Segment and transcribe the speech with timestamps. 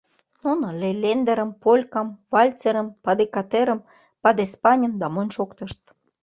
[0.43, 3.79] Нуно лейлендерым, полькам, вальцерым, падикатерым,
[4.23, 5.81] падеспаньым да монь шоктышт.